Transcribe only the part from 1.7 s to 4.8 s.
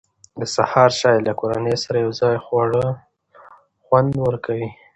سره یو ځای خوړل خوند ورکوي.